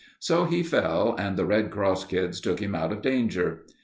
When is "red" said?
1.45-1.69